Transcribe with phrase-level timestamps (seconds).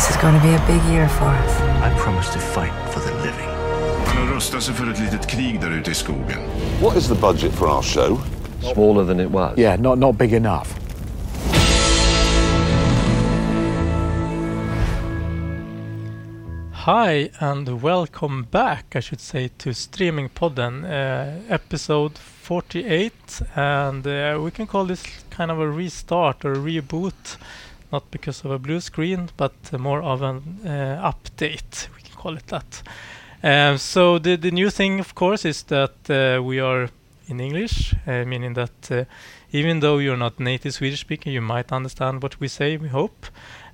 [0.00, 1.60] This is going to be a big year for us.
[1.60, 3.48] I promise to fight for the living.
[4.06, 6.38] Han har rustat sig för ett litet krig där ute i skogen.
[6.82, 8.18] What is the budget for our show?
[8.74, 9.58] Smaller than it was.
[9.58, 10.80] Yeah, not, not big enough.
[16.72, 24.38] Hi and welcome back, I should say, to Streaming Podden, uh, episode 48, and uh,
[24.40, 27.36] we can call this kind of a restart or a reboot,
[27.92, 31.88] not because of a blue screen, but more of an uh, update.
[31.96, 32.82] We can call it that.
[33.42, 36.88] Um, so the the new thing, of course, is that uh, we are
[37.28, 39.06] in English, uh, meaning that
[39.52, 42.76] even though you're not native Swedish speaker, you might understand what we say.
[42.76, 43.26] We hope.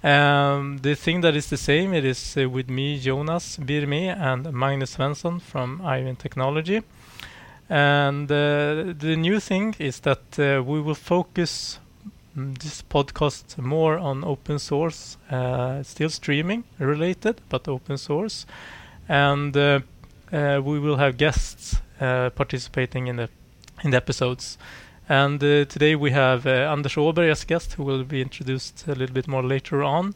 [0.02, 4.52] Um, the thing that is the same, it is uh, with me, Jonas Birme, and
[4.52, 6.82] Magnus Svensson from Eyevinn Technology.
[7.68, 11.78] And uh, the new thing is that uh, we will focus
[12.36, 18.46] this podcast more on open source, uh, still streaming related, but open source.
[19.08, 19.80] And uh,
[20.32, 23.28] uh, we will have guests participating in the
[23.82, 24.58] in the episodes.
[25.08, 28.94] And uh, today we have uh, Anders Åberg as guest, who will be introduced a
[28.94, 30.14] little bit more later on.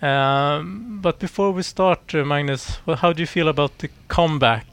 [0.00, 4.66] Um, but before we start, uh, Magnus, well, how do you feel about the comeback?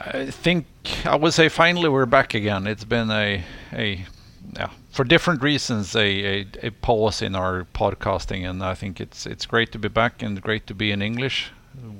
[0.00, 0.66] I think
[1.04, 2.66] I would say finally we're back again.
[2.66, 4.06] It's been a a
[4.54, 9.26] yeah for different reasons a, a, a pause in our podcasting, and I think it's
[9.26, 11.52] it's great to be back and great to be in English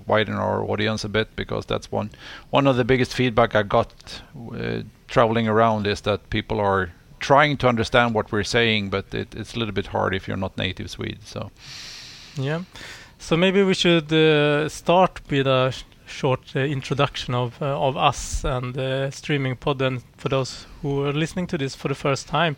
[0.07, 2.11] widen our audience a bit because that's one
[2.51, 7.59] one of the biggest feedback I got uh, traveling around is that people are trying
[7.59, 10.57] to understand what we're saying, but it, it's a little bit hard if you're not
[10.57, 11.21] native Swede.
[11.25, 11.51] So
[12.37, 12.63] yeah,
[13.19, 15.75] so maybe we should uh, start with a
[16.07, 21.05] short uh, introduction of uh, of us and uh, streaming pod, and for those who
[21.05, 22.57] are listening to this for the first time.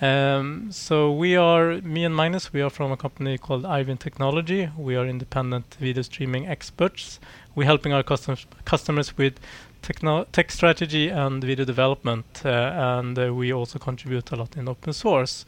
[0.00, 2.52] Um, so we are me and Magnus.
[2.52, 4.68] We are from a company called Eyevinn Technology.
[4.76, 7.20] We are independent video streaming experts.
[7.54, 9.38] We're helping our customers customers with
[9.80, 12.48] techno tech strategy and video development, uh,
[12.98, 15.44] and uh, we also contribute a lot in open source.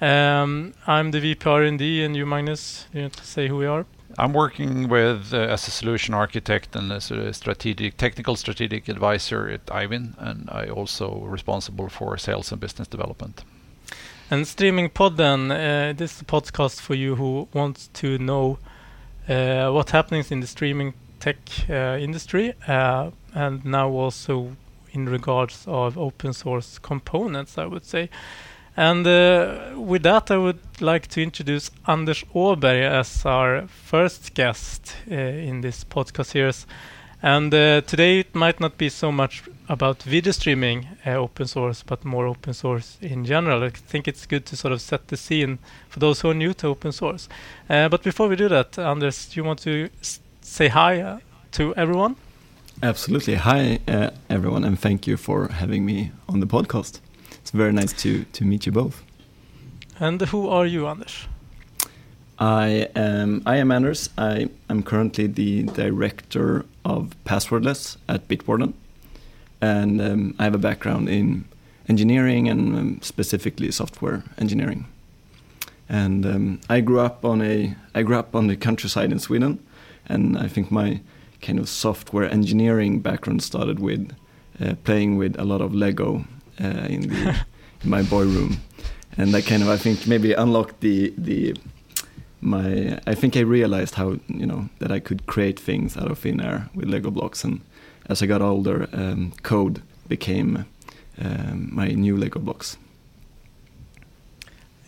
[0.00, 3.84] Um, I'm the VP R&D, and you, Magnus, you want to say who we are?
[4.20, 9.48] I'm working with uh, as a solution architect and as a strategic, technical strategic advisor
[9.48, 13.44] at Eyevinn, and I also responsible for sales and business development.
[14.28, 18.58] And Streaming Podden, uh, this is a podcast for you who wants to know
[19.28, 21.36] uh, what happens in the streaming tech
[21.70, 24.56] uh, industry, uh, and now also
[24.90, 28.10] in regards of open source components, I would say.
[28.78, 34.94] And uh, with that, I would like to introduce Anders Åberg as our first guest
[35.10, 36.64] uh, in this podcast series.
[37.20, 41.82] And uh, today it might not be so much about video streaming uh, open source,
[41.82, 43.64] but more open source in general.
[43.64, 46.54] I think it's good to sort of set the scene for those who are new
[46.54, 47.28] to open source.
[47.68, 49.90] Uh, but before we do that, Anders, do you want to
[50.40, 51.18] say hi uh,
[51.50, 52.14] to everyone?
[52.80, 53.34] Absolutely.
[53.34, 53.80] Hi,
[54.30, 57.00] everyone, and thank you for having me on the podcast.
[57.48, 59.02] It's very nice to, to meet you both.
[59.98, 61.26] And who are you, Anders?
[62.38, 64.10] I am I am Anders.
[64.18, 68.74] I am currently the director of Passwordless at Bitwarden,
[69.62, 71.46] and um, I have a background in
[71.88, 74.84] engineering and um, specifically software engineering.
[75.88, 79.58] And um, I grew up on a I grew up on the countryside in Sweden,
[80.06, 81.00] and I think my
[81.40, 84.14] kind of software engineering background started with
[84.60, 86.26] uh, playing with a lot of Lego
[86.60, 87.36] uh, in the
[87.82, 88.60] in my boy room,
[89.16, 91.54] and that kind of I think maybe unlocked the the
[92.40, 96.18] my I think I realized how you know that I could create things out of
[96.18, 97.60] thin air with Lego blocks, and
[98.06, 100.64] as I got older, um, code became
[101.20, 102.78] um, my new Lego blocks.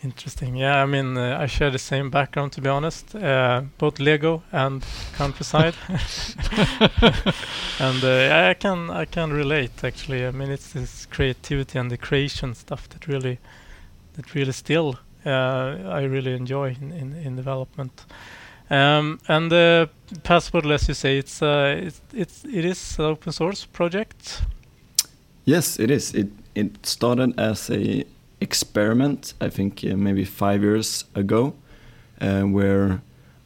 [0.03, 0.55] Interesting.
[0.55, 4.41] Yeah, I mean, uh, I share the same background to be honest, uh, both Lego
[4.51, 5.75] and countryside,
[7.79, 10.25] and uh, I can I can relate actually.
[10.25, 13.37] I mean, it's this creativity and the creation stuff that really
[14.13, 18.05] that really still uh, I really enjoy in, in, in development.
[18.71, 19.89] Um, and the
[20.23, 24.41] password, as you say, it's uh, it's, it's it is an open source project.
[25.45, 26.15] Yes, it is.
[26.15, 28.05] It it started as a
[28.41, 31.53] experiment, I think uh, maybe five years ago,
[32.19, 33.01] uh, where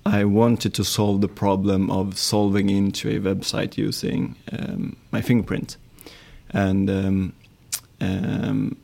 [0.06, 5.78] I wanted to solve the problem of solving into a website using um, my fingerprint,
[6.52, 7.34] and um,
[8.02, 8.78] um,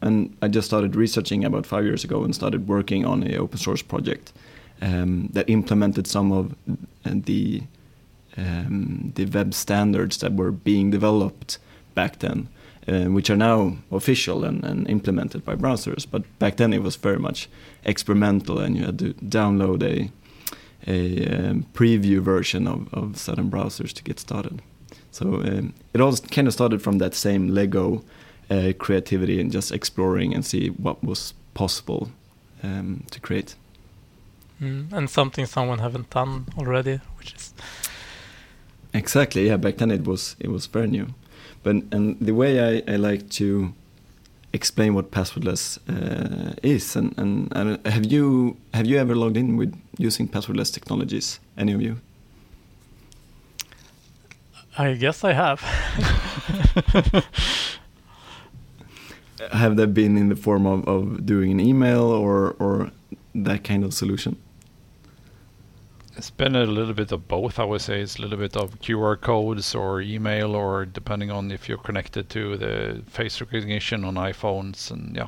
[0.00, 3.58] and I just started researching about five years ago and started working on a open
[3.58, 4.32] source project
[4.82, 6.54] um, that implemented some of
[7.04, 7.62] the
[8.36, 11.58] um, the web standards that were being developed
[11.94, 12.48] back then,
[12.88, 16.06] uh, which are now official and, and, implemented by browsers.
[16.10, 17.48] But back then it was very much
[17.84, 20.10] experimental, and you had to download a
[20.86, 24.60] a um, preview version of, of certain browsers to get started.
[25.10, 28.04] So um, it all kind of started from that same Lego
[28.50, 32.10] uh, creativity and just exploring and see what was possible
[32.62, 33.54] um, to create.
[34.60, 37.54] Mm, and something someone haven't done already, which is
[38.92, 39.56] exactly yeah.
[39.56, 41.08] Back then it was it was very new,
[41.64, 43.74] but and the way I, I like to
[44.52, 49.56] explain what passwordless uh, is and, and, and have you have you ever logged in
[49.56, 51.40] with using passwordless technologies?
[51.58, 51.96] Any of you?
[54.78, 55.60] I guess I have.
[59.52, 62.90] have they been in the form of, of doing an email or or
[63.34, 64.36] that kind of solution?
[66.16, 68.00] It's been a little bit of both, I would say.
[68.00, 72.28] It's a little bit of QR codes or email, or depending on if you're connected
[72.30, 74.90] to the face recognition on iPhones.
[74.92, 75.26] And yeah,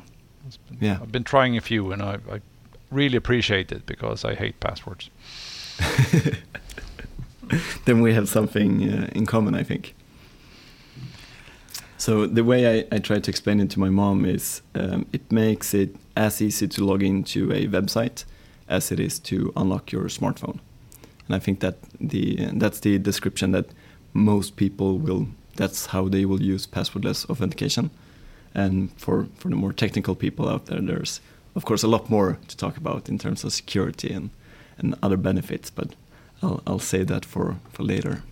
[0.69, 0.99] been, yeah.
[1.01, 2.41] I've been trying a few, and I, I
[2.89, 5.09] really appreciate it because I hate passwords.
[7.85, 9.93] then we have something uh, in common, I think.
[11.97, 15.29] So the way I, I try to explain it to my mom is um, it
[15.31, 18.23] makes it as easy to log into a website
[18.69, 20.59] as it is to unlock your smartphone.
[21.27, 23.65] And I think that the that's the description that
[24.13, 25.27] most people will.
[25.55, 27.89] That's how they will use passwordless authentication.
[28.53, 31.21] And for for the more technical people out there, there's
[31.55, 34.29] of course a lot more to talk about in terms of security and
[34.77, 35.69] and other benefits.
[35.69, 35.95] But
[36.41, 38.23] I'll I'll say that for for later.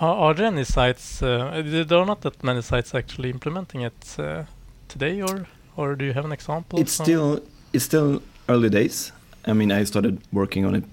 [0.00, 1.22] Are, are there any sites?
[1.22, 4.44] Uh, there are not that many sites actually implementing it uh,
[4.88, 5.46] today, or
[5.76, 6.80] or do you have an example?
[6.80, 7.40] It's still
[7.72, 9.12] it's still early days.
[9.46, 10.84] I mean, I started working on it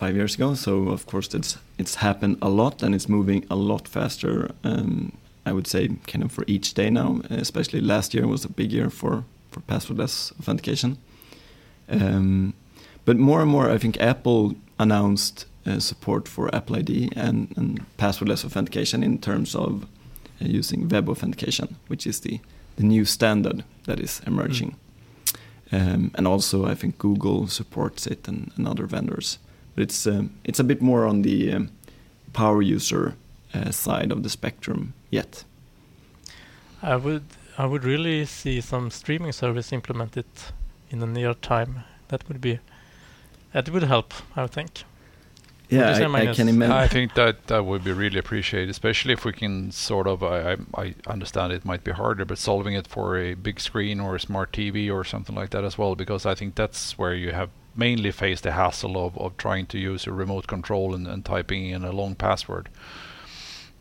[0.00, 3.56] five years ago, so of course it's it's happened a lot and it's moving a
[3.56, 4.50] lot faster.
[4.64, 5.12] Um,
[5.44, 7.20] I would say kind of for each day now.
[7.30, 10.96] Especially last year was a big year for for passwordless authentication.
[11.88, 12.54] Um,
[13.04, 17.80] but more and more, I think Apple announced uh, support for Apple ID and, and,
[17.98, 19.82] passwordless authentication in terms of
[20.40, 22.40] uh, using web authentication, which is the,
[22.76, 24.70] the new standard that is emerging.
[24.70, 24.74] Mm.
[25.72, 29.38] Um, and also, I think Google supports it and, and other vendors.
[29.80, 31.70] But it's um, it's a bit more on the um,
[32.34, 33.14] power user
[33.54, 35.44] uh, side of the spectrum yet.
[36.82, 37.24] I would
[37.56, 40.26] I would really see some streaming service implemented
[40.90, 41.84] in the near time.
[42.08, 42.58] That would be
[43.54, 44.84] that would help, I think.
[45.70, 46.72] Yeah, I, I, can imagine.
[46.72, 50.22] I think that that would be really appreciated, especially if we can sort of.
[50.22, 54.16] I, I understand it might be harder, but solving it for a big screen or
[54.16, 57.32] a smart TV or something like that as well, because I think that's where you
[57.32, 61.24] have mainly face the hassle of, of trying to use a remote control and, and
[61.24, 62.68] typing in a long password,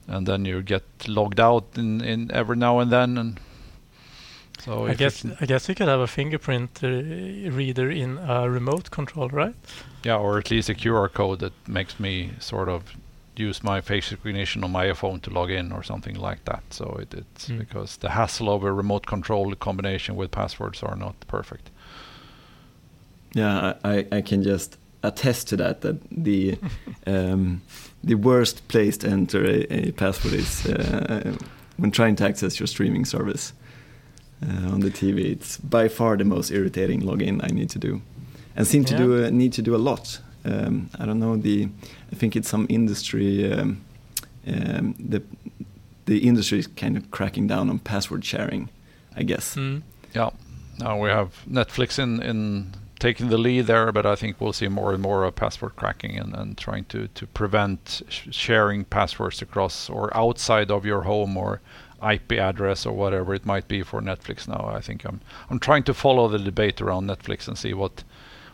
[0.07, 3.39] and then you get logged out in, in every now and then, and
[4.59, 8.91] so I guess I guess you could have a fingerprint uh, reader in a remote
[8.91, 9.55] control, right?
[10.03, 12.83] Yeah, or at least a QR code that makes me sort of
[13.37, 16.63] use my face recognition on my iPhone to log in or something like that.
[16.71, 17.59] So it, it's mm.
[17.59, 21.71] because the hassle of a remote control combination with passwords are not perfect.
[23.33, 25.81] Yeah, I, I can just attest to that.
[25.81, 26.57] That the
[27.07, 27.61] um,
[28.03, 31.35] the worst place to enter a, a password is uh,
[31.77, 33.53] when trying to access your streaming service
[34.43, 35.31] uh, on the TV.
[35.31, 38.01] It's by far the most irritating login I need to do,
[38.55, 38.99] and seem to yeah.
[38.99, 40.19] do a, need to do a lot.
[40.45, 41.69] Um, I don't know the.
[42.11, 43.51] I think it's some industry.
[43.51, 43.81] Um,
[44.47, 45.21] um, the
[46.05, 48.69] the industry is kind of cracking down on password sharing.
[49.15, 49.55] I guess.
[49.55, 49.81] Mm.
[50.15, 50.29] Yeah.
[50.79, 54.67] Now we have Netflix in in taking the lead there, but I think we'll see
[54.67, 59.41] more and more of password cracking and, and trying to, to prevent sh sharing passwords
[59.41, 61.61] across or outside of your home or
[62.07, 64.69] IP address or whatever it might be for Netflix now.
[64.73, 68.03] I think I'm I'm trying to follow the debate around Netflix and see what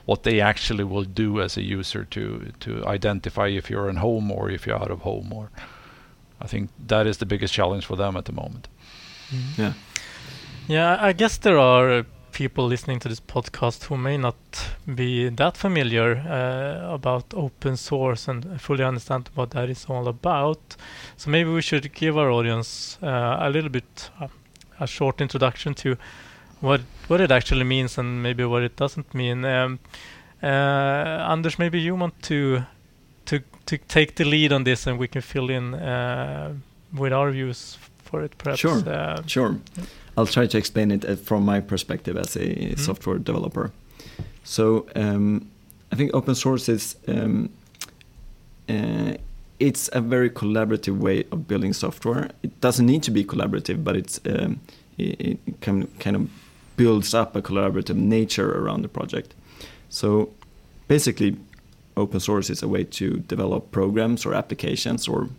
[0.06, 4.32] what they actually will do as a user to to identify if you're in home
[4.32, 5.50] or if you're out of home or
[6.42, 8.68] I think that is the biggest challenge for them at the moment.
[9.32, 9.58] Mm.
[9.58, 9.74] Yeah.
[10.68, 14.36] Yeah, I guess there are people listening to this podcast who may not
[14.94, 20.76] be that familiar uh, about open source and fully understand what that is all about.
[21.16, 24.28] So maybe we should give our audience uh, a little bit uh,
[24.82, 25.96] a short introduction to
[26.60, 29.46] what what it actually means and maybe what it doesn't mean.
[29.46, 29.80] Um,
[30.44, 32.66] uh, Anders, maybe you want to
[33.28, 36.54] to to take the lead on this, and we can fill in uh,
[36.94, 38.60] with our views for it, perhaps.
[38.60, 38.82] Sure.
[38.88, 39.60] Uh, sure.
[40.18, 42.80] I'll try to explain it uh, from my perspective as a mm-hmm.
[42.80, 43.72] software developer.
[44.44, 45.50] So um,
[45.92, 47.50] I think open source is um,
[48.70, 49.16] uh,
[49.60, 52.30] it's a very collaborative way of building software.
[52.44, 54.60] It doesn't need to be collaborative, but it's um,
[54.98, 56.30] it, it can, kind of
[56.78, 59.34] builds up a collaborative nature around the project.
[59.90, 60.30] So
[60.88, 61.38] basically,
[61.98, 65.30] open source is a way to develop programs or applications or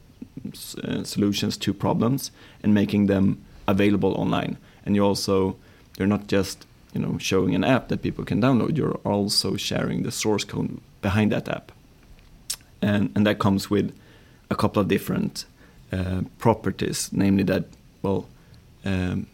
[0.85, 2.31] uh, solutions to problems
[2.62, 4.57] and making them available online.
[4.85, 5.57] And you also
[5.99, 8.76] you're not just you know showing an app that people can download.
[8.76, 11.73] You're also sharing the source code behind that app,
[12.81, 13.93] and and that comes with
[14.50, 15.47] a couple of different
[15.93, 17.64] uh, properties, namely that
[18.02, 18.26] well.
[18.85, 19.26] Um,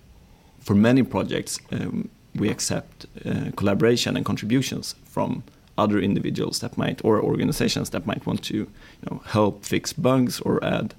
[0.60, 5.42] for many projects, um, we accept uh, collaboration and contributions from
[5.82, 10.40] other individuals that might or organizations that might want to you know, help fix bugs
[10.40, 10.94] or add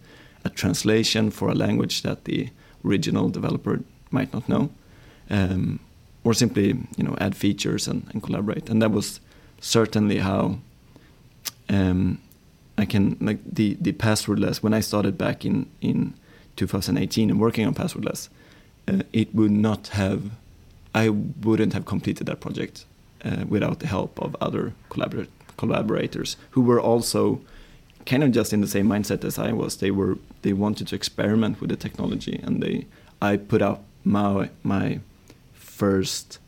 [0.46, 2.50] a translation for a language that the
[2.86, 3.76] original developer
[4.12, 4.70] might not know
[5.30, 5.80] um,
[6.24, 8.70] or simply you know add features and, and, collaborate.
[8.70, 9.20] And that was
[9.60, 10.60] certainly how
[11.70, 12.20] um,
[12.78, 16.14] I can like the the passwordless when I started back in in
[16.56, 18.30] 2018 and working on passwordless
[18.88, 20.32] uh, it would not have
[20.94, 22.86] I wouldn't have completed that project
[23.24, 25.28] uh, without the help of other collabor
[25.58, 27.40] collaborators who were also
[28.06, 29.78] kind of just in the same mindset as I was.
[29.78, 32.86] They were they wanted to experiment with the technology, and they
[33.22, 35.00] I put up my my
[35.54, 36.40] first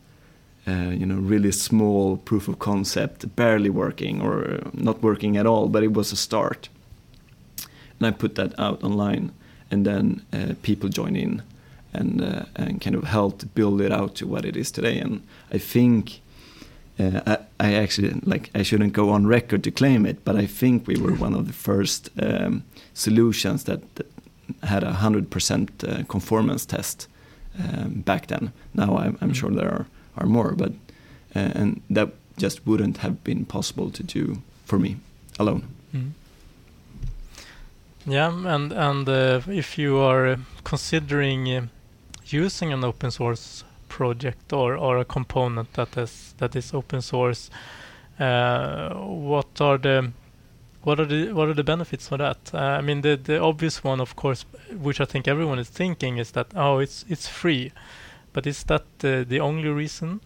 [0.66, 5.68] uh, you know really small proof of concept, barely working or not working at all,
[5.68, 6.68] but it was a start.
[7.98, 9.32] And I put that out online,
[9.70, 11.42] and then uh, people join in
[11.94, 14.98] and uh, and kind of helped build it out to what it is today.
[14.98, 16.20] And I think
[16.98, 17.38] uh, I,
[17.68, 20.96] I, actually like I shouldn't go on record to claim it, but I think we
[20.96, 24.06] were one of the first um, solutions that, that,
[24.62, 27.08] had a hundred percent uh, conformance test
[27.58, 28.52] um, back then.
[28.74, 29.86] Now I'm, I'm, sure there are,
[30.16, 30.72] are more, but
[31.34, 34.96] uh, and that just wouldn't have been possible to do for me
[35.38, 35.62] alone.
[35.94, 36.12] Mm.
[38.06, 41.66] Yeah, and and uh, if you are considering uh,
[42.26, 47.50] using an open source project or, or a component that is that is open source,
[48.18, 50.12] uh, what are the
[50.82, 52.38] what are the what are the benefits for that?
[52.54, 56.18] Uh, I mean, the the obvious one, of course, which I think everyone is thinking,
[56.18, 57.72] is that oh, it's it's free,
[58.32, 60.20] but is that uh, the only reason?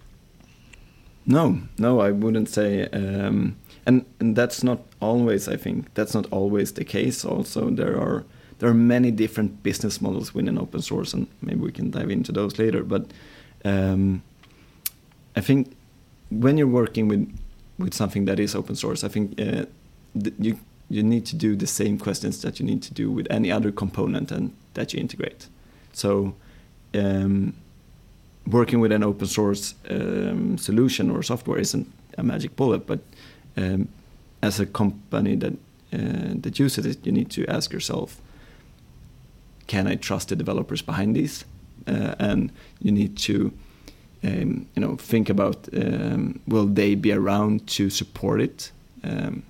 [1.26, 5.48] No, no, I wouldn't say, um, and and that's not always.
[5.48, 7.24] I think that's not always the case.
[7.24, 8.24] Also, there are
[8.58, 12.32] there are many different business models within open source, and maybe we can dive into
[12.32, 12.82] those later.
[12.84, 13.12] But
[13.64, 14.22] um,
[15.36, 15.76] I think
[16.30, 17.28] when you're working with
[17.78, 19.64] with something that is open source, I think uh,
[20.38, 23.52] you you need to do the same questions that you need to do with any
[23.52, 25.46] other component and that you integrate.
[25.92, 26.34] So
[26.94, 27.54] um,
[28.46, 31.86] working with an open source um, solution or software isn't
[32.18, 33.00] a magic bullet, but
[33.56, 33.88] um,
[34.42, 35.52] as a company that
[35.92, 38.20] uh, that uses it, you need to ask yourself
[39.66, 41.44] can I trust the developers behind these?
[41.90, 43.52] Uh, and you need to
[44.22, 48.70] um, you know think about um, will they be around to support it?
[49.02, 49.42] Um,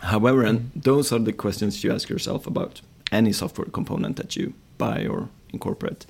[0.00, 2.80] however and those are the questions you ask yourself about
[3.12, 6.06] any software component that you buy or incorporate.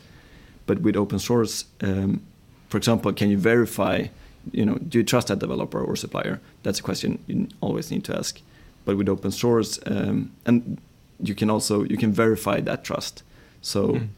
[0.67, 2.23] But with open source um,
[2.69, 4.07] for example can you verify
[4.53, 6.41] you know do you trust that developer or supplier?
[6.63, 8.41] That's a question you always need to ask.
[8.85, 10.79] But with open source um, and
[11.23, 13.25] you can also you can verify that trust.
[13.61, 14.09] So mm.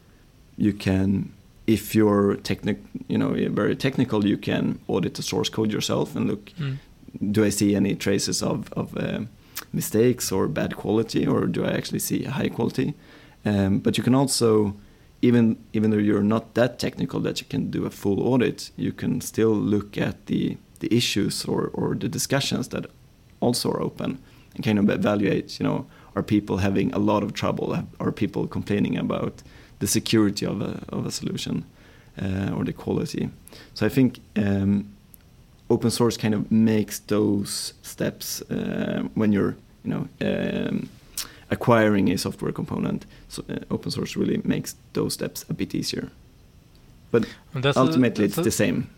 [0.57, 1.33] You can,
[1.67, 6.27] if you're technic, you know, very technical, you can audit the source code yourself and
[6.27, 6.51] look.
[6.59, 6.77] Mm.
[7.31, 9.19] Do I see any traces of of uh,
[9.71, 12.93] mistakes or bad quality, or do I actually see high quality?
[13.45, 14.73] Um, but you can also,
[15.21, 18.91] even even though you're not that technical that you can do a full audit, you
[18.91, 22.85] can still look at the the issues or or the discussions that
[23.39, 24.17] also are open
[24.55, 27.77] and kind of evaluate, you know, are people having a lot of trouble?
[27.99, 29.43] Are people complaining about
[29.83, 31.65] the security of a, of a solution
[32.21, 33.29] uh, or the quality?
[33.73, 34.71] So I think um,
[35.69, 40.89] open source kind of makes those steps uh, when you're you know um,
[41.49, 43.05] acquiring a software component.
[43.27, 46.09] So uh, open source really makes those steps a bit easier.
[47.11, 47.25] But
[47.75, 48.89] ultimately, a, it's the same.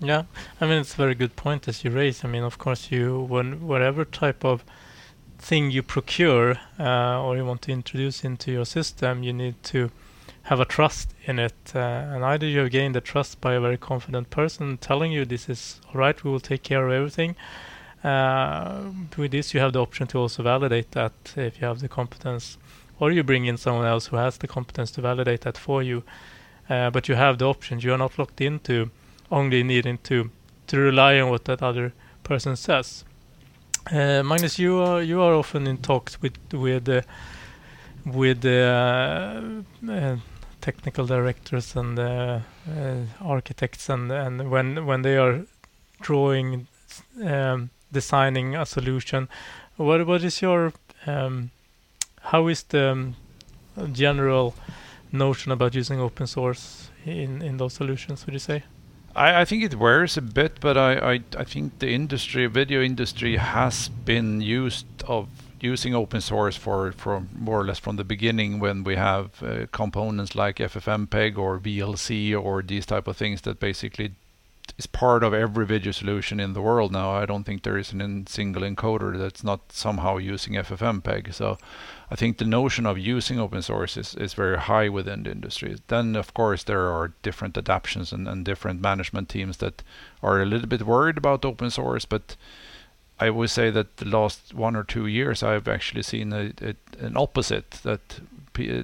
[0.00, 0.22] Yeah,
[0.60, 2.24] I mean it's a very good point as you raise.
[2.24, 4.62] I mean, of course, you when whatever type of
[5.38, 9.90] thing you procure uh, or you want to introduce into your system, you need to
[10.44, 11.54] have a trust in it.
[11.74, 15.24] Uh, and either you have gained the trust by a very confident person telling you
[15.24, 17.36] this is all right, we will take care of everything.
[18.02, 18.84] Uh,
[19.16, 22.56] with this, you have the option to also validate that if you have the competence,
[23.00, 26.02] or you bring in someone else who has the competence to validate that for you.
[26.70, 27.82] Uh, but you have the options.
[27.84, 28.90] You are not locked into
[29.30, 30.30] only needing to
[30.68, 31.92] to rely on what that other
[32.22, 33.04] person says.
[33.86, 37.00] Uh, Magnus, you are you are often in talks with with uh,
[38.04, 39.40] with uh,
[40.60, 41.98] technical directors and
[43.20, 45.46] architects, and and when when they are
[46.02, 46.66] drawing
[47.24, 49.28] um, designing a solution.
[49.76, 50.72] What what is your
[51.06, 51.50] um,
[52.20, 53.14] how is the
[53.92, 54.54] general
[55.12, 58.26] notion about using open source in in those solutions?
[58.26, 58.64] Would you say?
[59.18, 62.80] I, I think it wears a bit, but I, I, I think the industry, video
[62.82, 65.28] industry, has been used of
[65.60, 69.66] using open source for, for more or less from the beginning when we have uh,
[69.72, 74.12] components like FFmpeg or VLC or these type of things that basically
[74.78, 77.10] is part of every video solution in the world now.
[77.10, 81.34] I don't think there is a single encoder that's not somehow using FFmpeg.
[81.34, 81.58] So
[82.10, 85.76] I think the notion of using open source is, is very high within the industry.
[85.88, 89.82] Then, of course, there are different adaptations and, and different management teams that
[90.22, 92.36] are a little bit worried about open source, but
[93.20, 96.74] I would say that the last one or two years, I've actually seen a, a,
[97.04, 98.20] an opposite that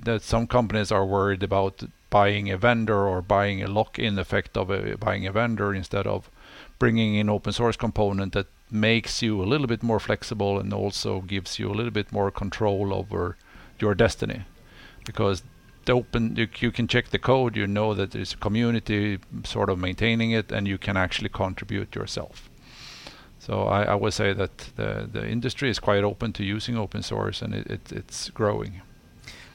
[0.05, 4.71] that some companies are worried about buying a vendor or buying a lock-in effect of
[4.71, 6.31] a, buying a vendor instead of
[6.79, 11.21] bringing in open source component that makes you a little bit more flexible and also
[11.21, 13.37] gives you a little bit more control over
[13.79, 14.45] your destiny
[15.05, 15.43] because
[15.85, 19.69] the open you, you can check the code you know that there's a community sort
[19.69, 22.49] of maintaining it and you can actually contribute yourself
[23.47, 27.03] so I, I would say that the, the industry is quite open to using open
[27.03, 28.81] source and it, it it's growing.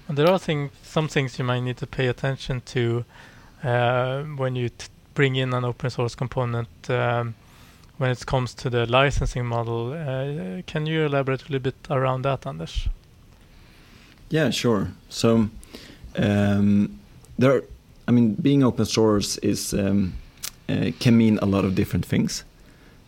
[0.07, 3.03] And there are some things you might need to pay attention to
[3.63, 4.69] uh, when you
[5.15, 7.33] bring in an open source component um,
[7.99, 9.93] when it comes to the licensing model.
[9.93, 12.87] Uh, can you elaborate a little bit around that, Anders?
[14.29, 14.87] Yeah, sure.
[15.09, 15.49] So
[16.15, 16.99] um,
[17.37, 17.63] there, are,
[18.07, 20.13] I mean, being open source is um,
[20.69, 22.43] uh, can mean a lot of different things,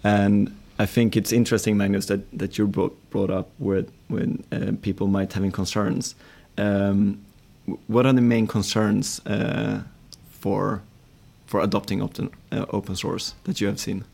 [0.03, 4.71] and I think it's interesting, Magnus, that, that you brought, brought up with when uh,
[4.81, 6.15] people might having concerns.
[6.57, 7.23] Um,
[7.87, 9.83] what are the main concerns uh,
[10.31, 10.81] for
[11.45, 14.05] for adopting open, uh, open source that you have seen?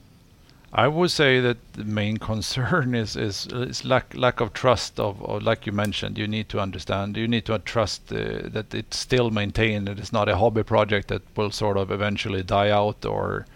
[0.78, 5.20] I would say that the main concern is is, is lack lack of trust of,
[5.44, 6.20] like you mentioned.
[6.20, 7.18] You need to understand.
[7.18, 9.88] You need to trust uh, that it's still maintained.
[9.88, 13.48] That It is not a hobby project that will sort of eventually die out or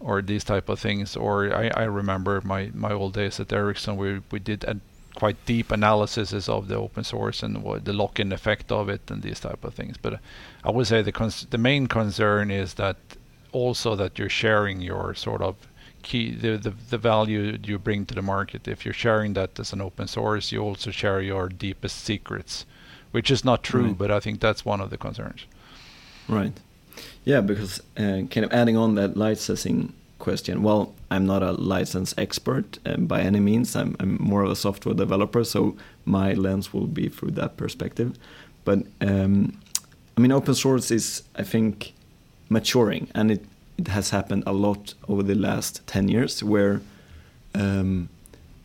[0.00, 1.16] or these type of things.
[1.16, 4.76] Or I, I remember my, my old days at Ericsson, we we did a
[5.14, 9.38] quite deep analysis of the open source and the lock-in effect of it and these
[9.38, 9.96] type of things.
[9.96, 10.18] But
[10.64, 12.96] I would say the cons- the main concern is that
[13.52, 15.54] also that you're sharing your sort of
[16.04, 18.68] key the, the the value you bring to the market.
[18.68, 22.66] If you're sharing that as an open source, you also share your deepest secrets,
[23.10, 23.98] which is not true, right.
[23.98, 25.46] but I think that's one of the concerns.
[26.28, 26.52] Right.
[27.24, 30.62] Yeah, because uh, kind of adding on that licensing question.
[30.62, 33.76] Well, I'm not a license expert um, by any means.
[33.76, 38.16] I'm, I'm, more of a software developer, so my lens will be through that perspective.
[38.64, 39.58] But um,
[40.16, 41.92] I mean, open source is, I think,
[42.48, 43.44] maturing, and it,
[43.78, 46.80] it has happened a lot over the last 10 years where
[47.54, 48.08] um,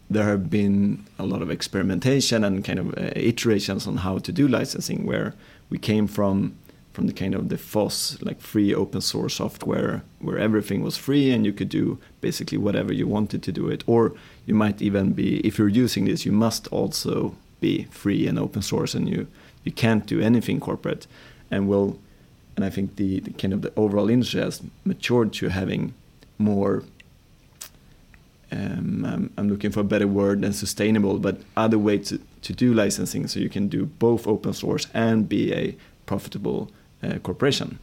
[0.10, 4.32] there have been a lot of experimentation and kind of uh, iterations on how to
[4.32, 5.34] do licensing, where
[5.70, 6.56] we came from
[6.92, 11.32] from the kind of the FOSS, like free open source software, where everything was free
[11.32, 13.84] and you could do basically whatever you wanted to do it.
[13.86, 14.14] Or
[14.48, 18.62] you might even be, if you're using this, you must also be free and open
[18.62, 19.28] source, and you
[19.64, 21.06] you can't do anything corporate.
[21.52, 22.00] And will,
[22.60, 25.94] and I think the, the kind of the overall industry has matured to having
[26.38, 26.84] more.
[28.52, 32.52] Um, I'm, I'm, looking for a better word than sustainable, but other way to, to
[32.52, 35.74] do licensing, so you can do both open source and be a
[36.06, 36.70] profitable
[37.02, 37.80] uh, corporation.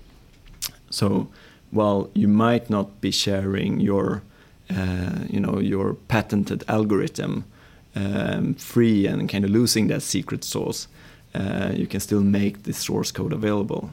[0.90, 1.28] So
[1.70, 4.24] while you might not be sharing your,
[4.68, 7.46] uh, you know, your patented algorithm
[7.94, 10.86] um, free and kind of losing that secret sauce,
[11.34, 13.90] uh, you can still make the source code available.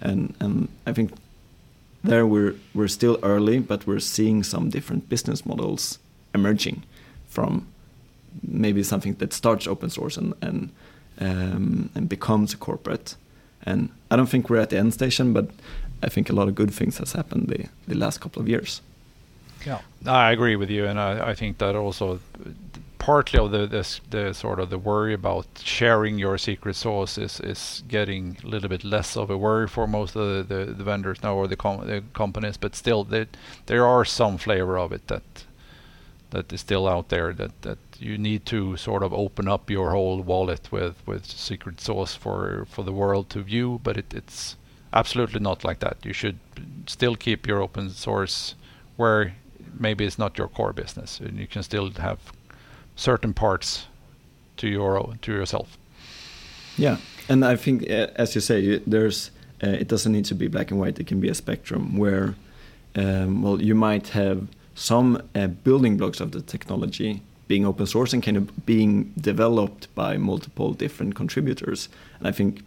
[0.00, 1.12] And and I think
[2.04, 5.98] there we're we're still early, but we're seeing some different business models
[6.34, 6.82] emerging
[7.28, 7.66] from
[8.42, 10.70] maybe something that starts open source and and
[11.20, 13.16] um, and becomes a corporate
[13.62, 15.50] and I don't think we're at the end station, but
[16.02, 18.80] I think a lot of good things has happened the, the last couple of years.
[19.66, 22.20] Yeah, I agree with you, and I, I think that also
[22.98, 27.40] partly of the this, the sort of the worry about sharing your secret sauce is,
[27.40, 30.84] is getting a little bit less of a worry for most of the, the, the
[30.84, 33.26] vendors now or the, com- the companies, but still there
[33.66, 35.44] there are some flavor of it that
[36.30, 39.90] that is still out there that that you need to sort of open up your
[39.90, 44.56] whole wallet with with secret sauce for for the world to view but it, it's
[44.92, 45.98] absolutely not like that.
[46.04, 46.38] You should
[46.86, 48.54] still keep your open source
[48.96, 49.34] where
[49.78, 52.18] maybe it's not your core business and you can still have
[52.98, 53.86] certain parts
[54.56, 55.68] to your to yourself
[56.76, 56.96] yeah
[57.28, 59.30] and i think uh, as you say there's
[59.62, 62.34] uh, it doesn't need to be black and white it can be a spectrum where
[62.96, 68.12] um, well you might have some uh, building blocks of the technology being open source
[68.12, 71.88] and kind of being developed by multiple different contributors.
[72.18, 72.62] And I think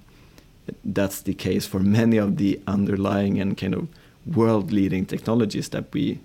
[0.83, 3.87] that's the case for many of the underlying and kind of
[4.25, 6.19] world leading technologies that we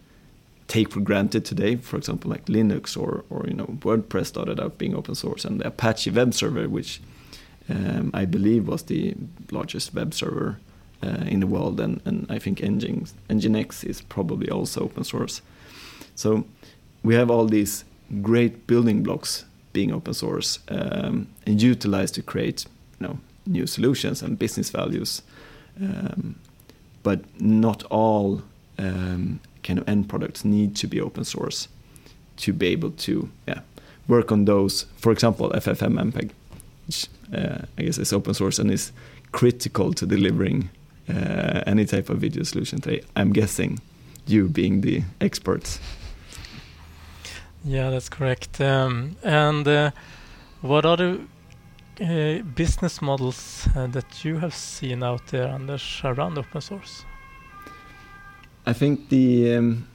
[0.68, 4.78] take for granted today, for example, like Linux or, or you know WordPress started out
[4.78, 7.00] being open source, and the Apache web server, which
[7.68, 9.14] um, I believe was the
[9.50, 10.58] largest web server
[11.02, 15.42] uh, in the world, and, and I think Nginx, Nginx is probably also open source.
[16.14, 16.44] So
[17.02, 17.84] we have all these
[18.22, 22.66] great building blocks being open source um, and utilized to create
[23.00, 25.22] you know new solutions and business values.
[25.80, 26.36] Um,
[27.02, 28.42] but not all
[28.78, 31.68] um, kind of end products need to be open source
[32.36, 33.60] to be able to yeah,
[34.08, 34.86] work on those.
[34.96, 36.30] For example, FFmpeg,
[36.86, 38.92] which uh, I guess is open source and is
[39.32, 40.70] critical to delivering
[41.08, 43.02] uh, any type of video solution today.
[43.16, 43.80] I'm guessing
[44.26, 45.80] you being the experts.
[47.64, 48.60] Yeah, that's correct.
[48.60, 49.90] Um, and uh,
[50.60, 51.20] what are the
[52.00, 57.04] uh, business models uh, that you have seen out there, Anders, around open source?
[58.66, 59.86] I think the um,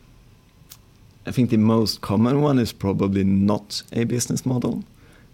[1.25, 4.83] I think the most common one is probably not a business model,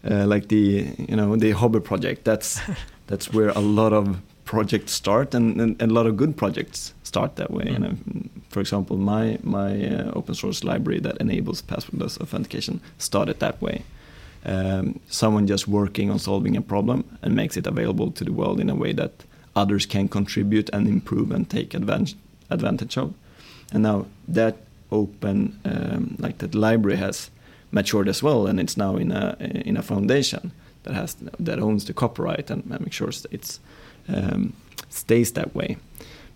[0.10, 2.26] uh, like the you know the hobby project.
[2.26, 2.60] That's
[3.08, 6.94] that's where a lot of projects start, and, and, and, a lot of good projects
[7.04, 7.66] start that way.
[7.66, 7.76] Mm.
[7.76, 13.62] And for example, my my uh, open source library that enables passwordless authentication started that
[13.62, 13.84] way.
[14.46, 18.60] Um, someone just working on solving a problem and makes it available to the world
[18.60, 19.12] in a way that
[19.56, 22.16] others can contribute and improve and take advantage
[22.50, 23.14] advantage of.
[23.74, 24.58] And now that
[24.92, 27.30] open um, like that library has
[27.72, 30.52] matured as well, and it's now in a in a foundation
[30.84, 33.60] that has that owns the copyright and, and makes sure it's
[34.08, 34.54] um,
[34.90, 35.78] stays that way.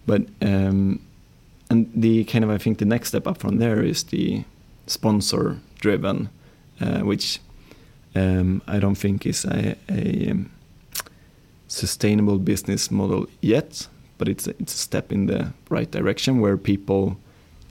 [0.06, 1.00] But um,
[1.70, 4.44] and the kind of I think the next step up from there is the
[4.88, 6.30] sponsor driven,
[6.82, 7.39] uh, which
[8.15, 10.52] um, I don't think is a, a um,
[11.67, 13.88] sustainable business model yet,
[14.21, 17.17] but it's it's a step in the right direction where people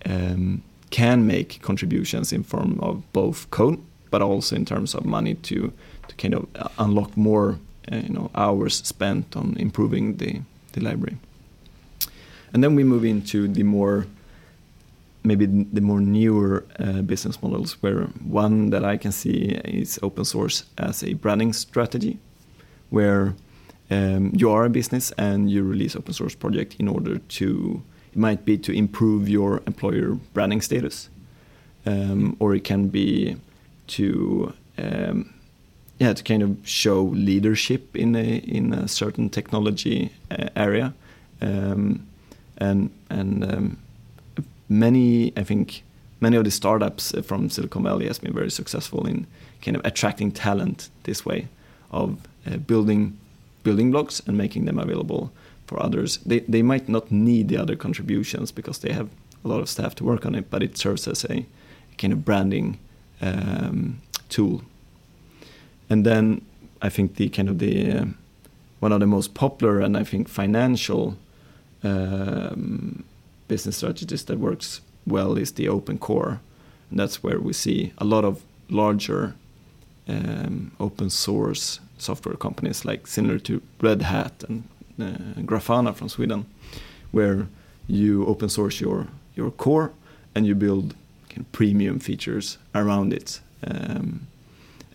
[0.05, 0.61] um,
[0.91, 3.79] can make contributions in form of both code,
[4.11, 5.73] but also in terms of money to
[6.09, 7.61] to kind of unlock more
[7.93, 10.41] uh, you know hours spent on improving the
[10.73, 11.19] the library.
[12.53, 14.07] And then we move into the more
[15.23, 20.25] maybe the more newer uh, business models where one that I can see is open
[20.25, 22.19] source as a branding strategy
[22.91, 23.35] where
[23.91, 28.19] um, you are a business and you release open source project in order to it
[28.19, 31.09] might be to improve your employer branding status
[31.87, 33.37] um, or it can be
[33.87, 35.33] to um,
[35.99, 40.95] yeah to kind of show leadership in a in a certain technology uh, area.
[41.41, 42.07] Um,
[42.59, 43.79] and and um,
[44.69, 45.83] many, I think,
[46.21, 49.27] many of the startups from Silicon Valley has been very successful in
[49.63, 51.49] kind of attracting talent this way
[51.91, 53.19] of uh, building
[53.63, 55.33] building blocks and making them available
[55.67, 56.19] for others.
[56.27, 59.09] They they might not need the other contributions because they have
[59.45, 61.47] a lot of staff to work on it, but it serves as a
[61.99, 62.79] kind of branding
[63.21, 64.63] um, tool.
[65.89, 66.43] And then
[66.83, 68.05] I think the kind of the uh,
[68.81, 71.17] one of the most popular and I think financial
[71.83, 73.05] um,
[73.49, 76.41] business strategies that works well is the open core.
[76.91, 79.35] And that's where we see a lot of larger
[80.09, 84.65] um, open source software companies, like similar to Red Hat and
[85.01, 86.47] uh, Grafana from Sweden,
[87.11, 87.47] where
[87.87, 89.93] you open source your your core
[90.35, 90.95] and you build
[91.29, 93.41] kind of premium features around it.
[93.67, 94.27] Um,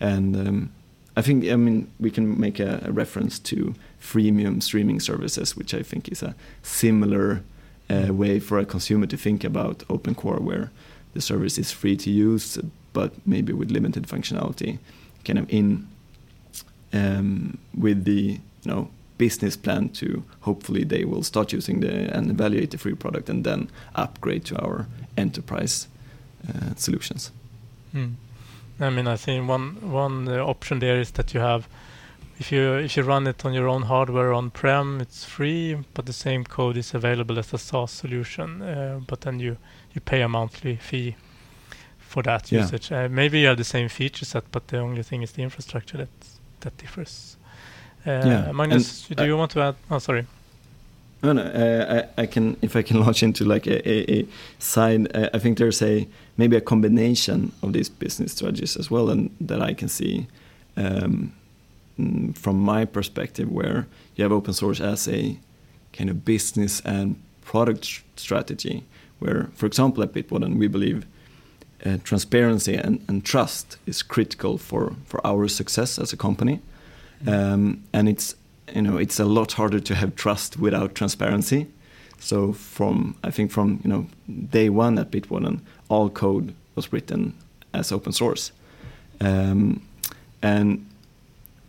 [0.00, 0.72] and um,
[1.16, 5.72] I think I mean we can make a, a, reference to freemium streaming services, which
[5.74, 7.42] I think is a similar
[7.88, 10.70] uh, way for a consumer to think about open core where
[11.14, 12.58] the service is free to use
[12.92, 14.78] but maybe with limited functionality
[15.24, 15.86] kind of in
[16.92, 22.30] um, with the you know business plan to hopefully they will start using the and
[22.30, 25.88] evaluate the free product and then upgrade to our enterprise
[26.48, 27.30] uh, solutions.
[27.92, 28.14] Hmm.
[28.78, 31.66] I mean, I think one one uh, option there is that you have
[32.38, 36.06] if you if you run it on your own hardware on prem, it's free, but
[36.06, 38.62] the same code is available as a SaaS solution.
[38.62, 39.56] Uh, but then you
[39.94, 41.16] you pay a monthly fee
[41.98, 42.60] for that yeah.
[42.60, 42.92] usage.
[42.92, 45.96] Uh, maybe you have the same feature set, but the only thing is the infrastructure
[45.96, 46.08] that
[46.60, 47.36] that differs.
[48.06, 48.52] Uh, yeah.
[48.52, 49.76] Magnus, and do you want to add?
[49.90, 50.26] Oh, sorry.
[51.22, 51.42] No, no.
[51.42, 54.26] Uh, I, I, can, if I can launch into like a, a, a
[54.58, 55.14] side.
[55.16, 59.34] Uh, I think there's a maybe a combination of these business strategies as well, and
[59.40, 60.28] that I can see.
[60.76, 61.32] Um,
[61.98, 65.38] Mm, from my perspective, where you have open source as a
[65.92, 68.84] kind of business and product strategy,
[69.18, 71.06] where, for example, at Bitwarden, we believe
[71.86, 76.60] uh, transparency and, and trust is critical for, for our success as a company.
[77.26, 78.34] Um, and it's
[78.74, 81.66] you know it's a lot harder to have trust without transparency.
[82.18, 84.06] So from I think from you know
[84.50, 87.34] day one at Bitwarden, all code was written
[87.72, 88.52] as open source,
[89.20, 89.80] um,
[90.42, 90.84] and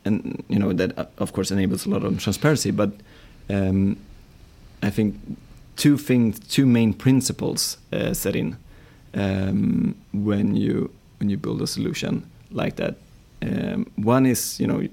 [0.06, 2.72] and you know that uh, of course enables a lot of transparency.
[2.72, 2.92] But
[3.50, 3.98] um,
[4.82, 5.16] I think
[5.76, 8.58] two things, two main principles uh, set in
[9.14, 10.90] um, when you
[11.20, 12.96] when you build a solution like that.
[13.42, 14.88] Um, one is you know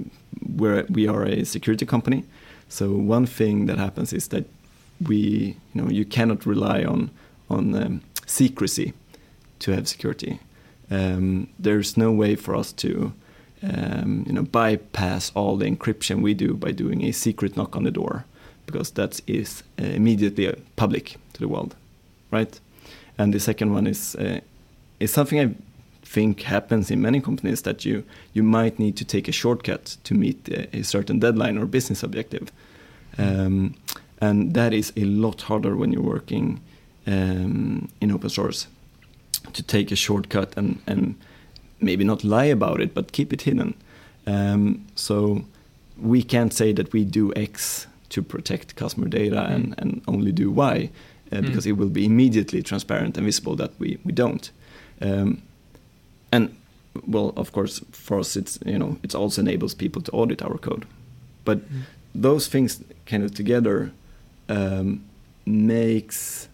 [0.56, 2.24] where we are a security company,
[2.68, 4.44] so one thing that happens is that
[5.00, 7.10] we you know you cannot rely on
[7.48, 8.92] on um, secrecy
[9.60, 10.38] to have security.
[10.90, 13.12] Um, there's no way for us to
[13.62, 17.84] um, you know bypass all the encryption we do by doing a secret knock on
[17.84, 18.24] the door
[18.66, 21.74] because that is uh, immediately uh, public to the world,
[22.30, 22.60] right?
[23.18, 24.40] And the second one is uh,
[25.00, 25.54] is something I
[26.02, 30.14] think happens in many companies that you you might need to take a shortcut to
[30.14, 32.52] meet a, a certain deadline or business objective,
[33.18, 33.74] um,
[34.20, 36.60] and that is a lot harder when you're working
[37.06, 38.66] um, in open source
[39.52, 41.14] to take a shortcut and and
[41.80, 43.74] maybe not lie about it but keep it hidden.
[44.26, 45.44] Um, so
[46.00, 49.54] we can't say that we do X to protect customer data mm.
[49.54, 50.90] and, and only do Y
[51.34, 51.46] uh, mm.
[51.46, 54.50] because it will be immediately transparent and visible that we, we don't.
[55.00, 55.42] Um,
[56.30, 56.56] and
[57.06, 60.58] well, of course, for us, it's you know it also enables people to audit our
[60.58, 60.86] code,
[61.44, 61.82] but mm.
[62.14, 63.90] those things kind of together
[64.48, 65.04] um,
[65.44, 66.48] makes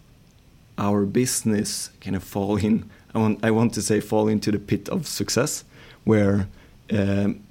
[0.77, 2.89] our business kind of fall in.
[3.13, 5.63] I want I want to say fall into the pit of success,
[6.05, 6.47] where
[6.91, 7.41] um,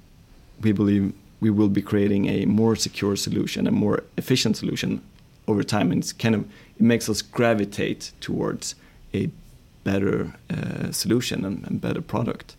[0.61, 5.01] we believe we will be creating a more secure solution, a more efficient solution
[5.47, 6.45] over time, and it's kind of
[6.81, 8.75] it makes us gravitate towards
[9.13, 9.29] a
[9.83, 12.55] better uh, solution and, and, better product.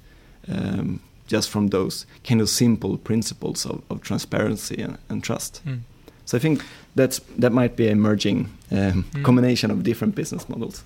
[0.48, 5.62] Um, just from those kind of simple principles of, of transparency and, and trust.
[5.64, 5.80] Mm.
[6.24, 6.62] So I think
[6.94, 8.38] that's that might be a merging
[8.70, 9.24] um, mm.
[9.24, 10.84] combination of different business models.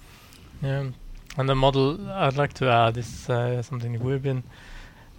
[0.62, 0.84] Yeah,
[1.36, 4.42] and the model I'd like to add is uh, something we've been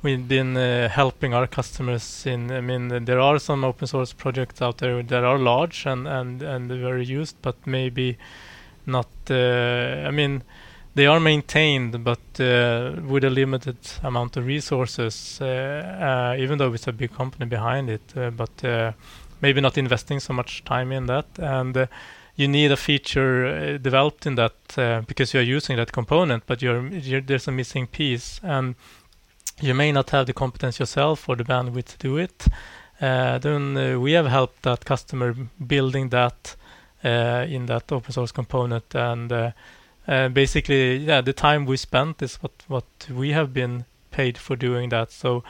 [0.08, 2.50] we've been uh, helping our customers in.
[2.50, 6.42] I mean, there are some open source projects out there that are large and and
[6.42, 8.18] and very used, but maybe
[8.86, 9.10] not.
[9.30, 10.44] Uh, I mean,
[10.96, 15.40] they are maintained, but uh, with a limited amount of resources.
[15.42, 18.96] Uh, uh, even though it's a big company behind it, uh, but
[19.42, 21.88] maybe not investing so much time in that and.
[22.40, 24.54] you need a feature developed in that
[25.08, 28.76] because you are using that component, but you're, you're, there's a missing piece, and
[29.62, 32.48] you may not have the competence yourself or the bandwidth to do it,
[33.02, 36.56] uh, then uh, we have helped that customer building that
[37.04, 38.96] uh, in that open source component.
[38.96, 39.52] And uh,
[40.08, 44.56] uh, basically, yeah, the time we spent is what, what we have been paid for
[44.56, 45.12] doing that.
[45.12, 45.44] So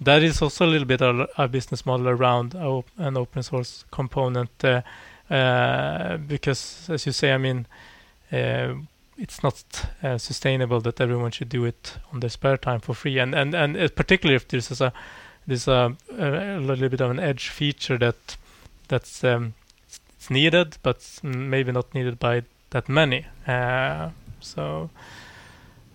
[0.00, 3.84] that is also a little bit a, a business model around op an open source
[3.90, 4.64] component.
[4.64, 7.66] Uh, because, as you say, I mean,
[9.22, 13.20] it's not uh, sustainable that everyone should do it on their spare time for free.
[13.20, 14.92] And and and particularly if there's a
[15.46, 18.36] there's a, a, little bit of an edge feature that
[18.88, 19.54] that's um,
[19.86, 23.26] it's needed, but maybe not needed by that many.
[23.46, 24.90] Uh, so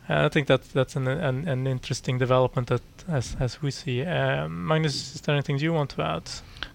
[0.10, 4.04] I think that that's an, an, an interesting development that as as we see.
[4.04, 6.30] Uh, Magnus, is there anything you want to add?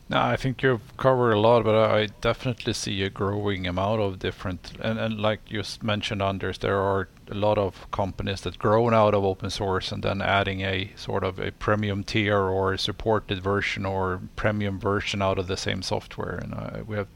[0.08, 4.18] No, I think you've covered a lot, but I definitely see a growing amount of
[4.18, 8.92] different, and, and like you mentioned, Anders, there are a lot of companies that grown
[8.92, 13.42] out of open source and then adding a sort of a premium tier or supported
[13.42, 16.34] version or premium version out of the same software.
[16.34, 17.08] And uh, we have,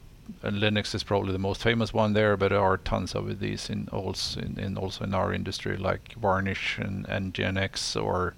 [0.43, 3.87] Linux is probably the most famous one there, but there are tons of these in
[3.91, 8.35] also in, in also in our industry, like Varnish and, and NGINX or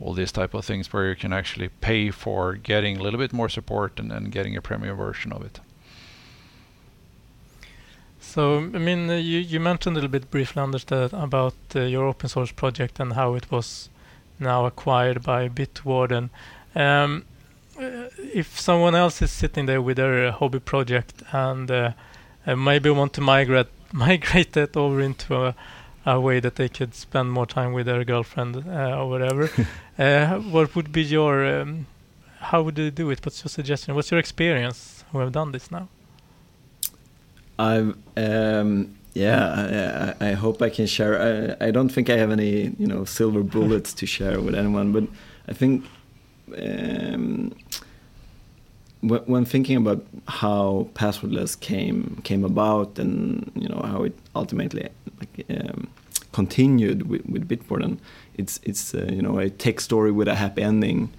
[0.00, 3.32] all these type of things where you can actually pay for getting a little bit
[3.32, 5.60] more support and, and getting a premium version of it.
[8.20, 12.06] So, I mean, uh, you, you mentioned a little bit briefly, Anders, about uh, your
[12.06, 13.88] open source project and how it was
[14.38, 16.30] now acquired by Bitwarden.
[16.74, 17.24] Um,
[17.80, 21.92] if someone else is sitting there with their hobby project and uh,
[22.46, 25.54] maybe want to migrate migrate that over into a
[26.06, 29.50] a way that they could spend more time with their girlfriend uh, or whatever.
[29.98, 31.86] uh, what would be your um,
[32.38, 33.24] how would you do it?
[33.24, 33.94] What's your suggestion?
[33.94, 35.88] What's your experience who have done this now?
[37.58, 41.56] I've um, yeah, I, I, hope I can share.
[41.60, 44.92] I, I don't think I have any you know silver bullets to share with anyone,
[44.92, 45.04] but
[45.48, 45.84] I think
[46.58, 47.54] um,
[49.02, 55.46] when thinking about how passwordless came came about and you know how it ultimately like,
[55.50, 55.88] um,
[56.32, 57.98] continued with, with Bitwarden.
[58.34, 61.10] It's it's uh, you know a tech story with a happy ending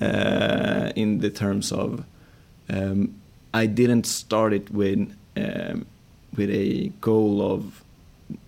[0.00, 2.04] uh, in the terms of
[2.68, 3.14] um,
[3.54, 5.86] I didn't start it with um,
[6.36, 7.82] with a goal of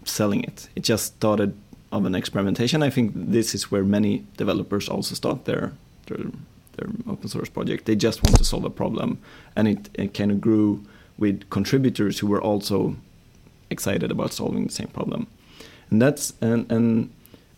[0.04, 0.68] selling it.
[0.74, 1.54] It just started
[1.92, 2.82] of an experimentation.
[2.82, 5.72] I think this is where many developers also start their
[6.16, 6.30] their,
[6.76, 7.86] their open source project.
[7.86, 9.18] They just want to solve a problem,
[9.56, 10.84] and it, it kind of grew
[11.18, 12.96] with contributors who were also
[13.70, 15.26] excited about solving the same problem.
[15.90, 17.12] And that's and and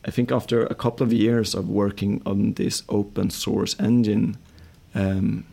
[0.04, 4.36] I think after a couple of years of working on this open source engine,
[4.94, 5.44] um,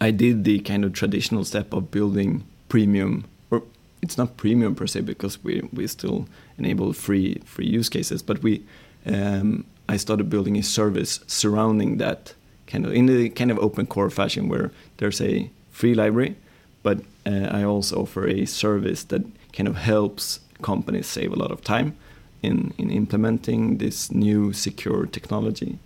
[0.00, 3.62] I did the kind of traditional step of building premium or
[4.02, 6.26] it's not premium per se because we we still
[6.58, 8.62] enable free free use cases, but we
[9.06, 12.32] um, I started building a service surrounding that
[12.66, 16.34] kind of in the kind of open core fashion where there's a free library,
[16.82, 21.50] but uh, I also offer a service that kind of helps companies save a lot
[21.50, 21.94] of time
[22.42, 25.78] in in implementing this new secure technology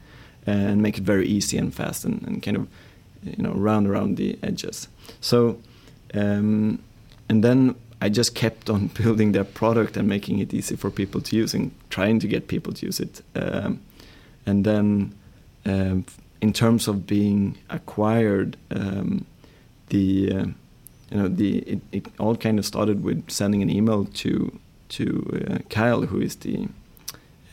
[0.46, 2.68] and make it very easy and fast and, and kind of
[3.24, 4.88] you know round around the edges.
[5.20, 5.58] So
[6.14, 6.78] um,
[7.28, 11.20] and then I just kept on building their product and making it easy for people
[11.22, 13.22] to use and trying to get people to use it.
[13.34, 13.80] Um,
[14.46, 15.14] and then,
[15.64, 16.04] um,
[16.40, 19.26] in terms of being acquired, um,
[19.88, 20.46] the uh,
[21.10, 24.58] you know the it, it, all kind of started with sending an email to
[24.90, 26.68] to uh, Kyle, who is the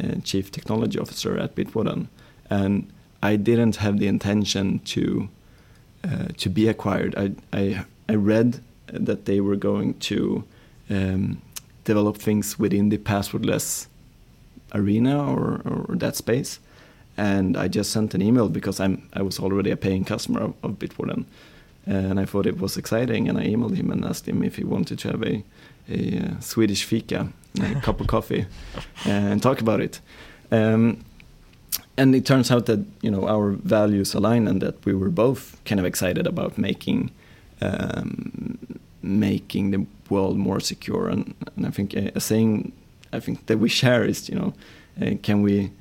[0.03, 2.07] uh, chief technology officer at Bitwarden,
[2.49, 5.29] and I didn't have the intention to
[6.03, 7.15] uh, to be acquired.
[7.15, 10.43] I I, I read that they were going to
[10.89, 11.41] um,
[11.83, 13.87] develop things within the passwordless
[14.73, 16.59] arena or, or, that space.
[17.17, 20.53] And I just sent an email because I'm I was already a paying customer of,
[20.63, 21.25] of Bitwarden,
[21.85, 23.29] and I thought it was exciting.
[23.29, 25.43] And I emailed him and asked him if he wanted to have a,
[25.89, 27.27] a uh, Swedish fika,
[27.61, 28.47] a cup of coffee,
[29.05, 29.99] and talk about it.
[30.51, 31.03] Um,
[31.97, 35.57] and it turns out that you know our values align and that we were both
[35.65, 37.11] kind of excited about making
[37.61, 38.57] um,
[39.01, 41.09] making the world more secure.
[41.09, 42.71] And, and I think a, a, saying
[43.11, 44.53] I think that we share is, you know,
[45.01, 45.71] uh, can we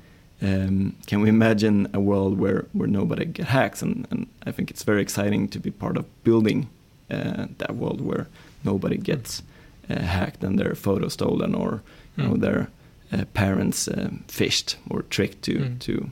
[0.43, 3.81] um, can we imagine a world where, where nobody get hacks?
[3.81, 6.69] And, and I think it's very exciting to be part of building
[7.09, 8.27] uh, that world where
[8.63, 9.41] nobody gets
[9.89, 11.81] uh, hacked and their photo stolen or
[12.17, 12.41] you know, mm.
[12.41, 12.69] their
[13.13, 15.79] uh, parents uh, phished or tricked to mm.
[15.79, 16.09] to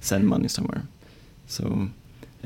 [0.00, 0.82] send money somewhere.
[1.46, 1.88] So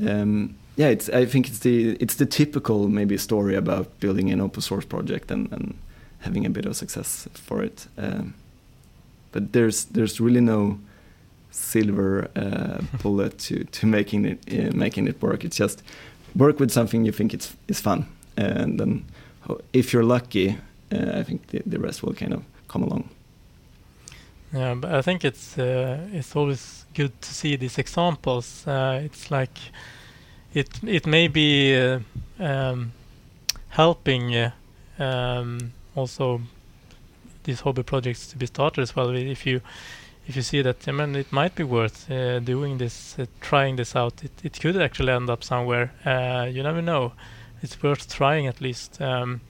[0.07, 4.41] um, yeah, it's I think it's the it's the typical maybe story about building an
[4.41, 5.77] open source project and, and
[6.19, 7.87] having a bit of success for it.
[7.97, 8.33] Um,
[9.31, 10.79] but there's there's really no
[11.53, 15.45] silver uh, bullet to, to making it uh, making it work.
[15.45, 15.83] It's just
[16.35, 19.05] work with something you think it's is fun, and then
[19.71, 20.57] if you're lucky,
[20.91, 23.09] uh, I think the, the rest will kind of come along.
[24.53, 28.67] Yeah, but I think it's uh, it's always good to see these examples.
[28.67, 29.57] Uh, it's like
[30.53, 31.99] it it may be uh,
[32.39, 32.91] um,
[33.69, 34.51] helping
[34.99, 36.41] um, also
[37.43, 39.09] these hobby projects to be started as well.
[39.09, 39.61] If you
[40.25, 43.75] if you see that, I mean, it might be worth uh, doing this, uh, trying
[43.75, 44.23] this out.
[44.23, 45.91] It it could actually end up somewhere.
[46.05, 47.13] Uh, you never know.
[47.61, 49.01] It's worth trying at least.
[49.01, 49.41] Um,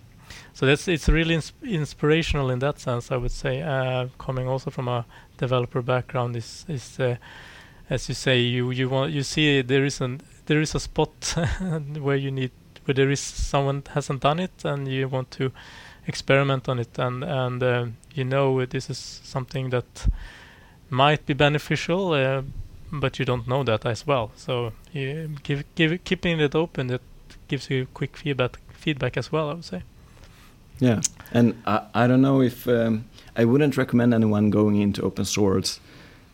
[0.53, 3.12] so that's it's really ins inspirational in that sense.
[3.12, 5.05] I would say, uh, coming also from a
[5.38, 6.99] developer background, is is
[7.89, 11.36] as you say, you you want you see there is an there is a spot
[11.99, 12.51] where you need
[12.86, 15.51] where there is someone hasn't done it and you want to
[16.07, 20.07] experiment on it and and uh, you know this is something that
[20.93, 22.41] might be beneficial uh,
[22.91, 27.01] but you don't know that as well so you give, give keeping it open that
[27.47, 29.82] gives you quick feedback feedback as well i would say
[30.79, 31.01] yeah
[31.32, 35.79] and i, I don't know if um, i wouldn't recommend anyone going into open source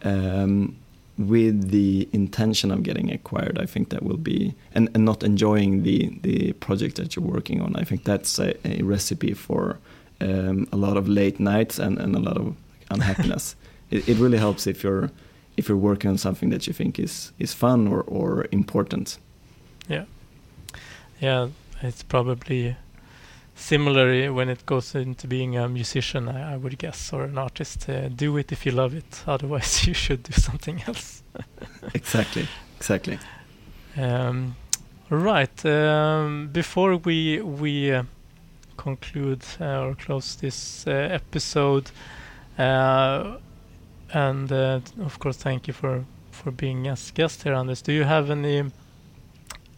[0.04, 0.76] um,
[1.20, 5.84] with the intention of getting acquired, I think that will be and, and not enjoying
[5.84, 7.76] the the project that you're working on.
[7.76, 9.80] I think that's a, a recipe for
[10.22, 12.56] um, a lot of late nights and, and a lot of
[12.90, 13.56] unhappiness.
[13.92, 15.12] It, it really helps if you're
[15.58, 19.20] if you're working on something that you think is is fun or or important.
[19.88, 20.06] Yeah,
[21.20, 21.48] yeah,
[21.82, 22.76] it's probably
[23.60, 27.90] similar when it goes into being a musician, I, I would guess, or an artist.
[27.90, 29.24] Uh, do it if you love it.
[29.28, 31.24] Otherwise, you should do something else.
[31.94, 32.48] exactly.
[32.78, 33.20] Exactly.
[33.98, 34.56] Um,
[35.10, 35.66] right.
[35.66, 38.04] Um, before we we uh,
[38.78, 41.92] conclude uh, or close this uh, episode,
[42.58, 43.38] uh,
[44.14, 47.82] and uh, of course, thank you for for being as guest here, Anders.
[47.82, 48.72] Do you have any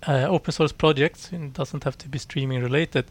[0.08, 1.32] open source projects?
[1.34, 3.06] It doesn't have to be streaming related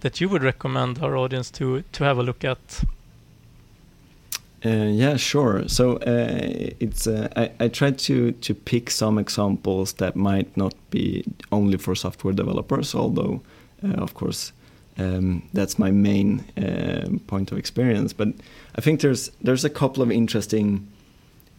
[0.00, 2.84] that you would recommend our audience to to have a look at?
[4.64, 5.68] Uh, yeah, sure.
[5.68, 6.38] So uh,
[6.78, 11.78] it's uh, I, I tried to to pick some examples that might not be only
[11.78, 13.40] for software developers, although
[13.84, 14.52] uh, of course
[14.98, 18.12] um, that's my main uh, point of experience.
[18.12, 18.28] But
[18.76, 20.88] I think there's there's a couple of interesting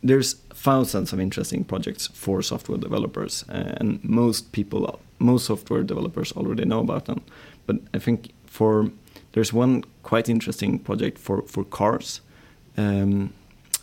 [0.05, 6.65] there's thousands of interesting projects for software developers, and most people most software developers already
[6.65, 7.21] know about them.
[7.65, 8.91] But I think for
[9.31, 12.21] there's one quite interesting project for for cars
[12.77, 13.33] um,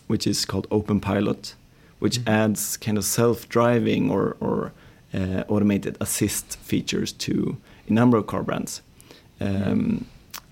[0.06, 1.54] which is called Open Pilot,
[1.98, 2.28] which mm-hmm.
[2.28, 4.72] adds kind of self-driving or, or
[5.14, 7.56] uh, automated assist features to
[7.88, 8.82] a number of car brands.
[9.40, 10.06] Um,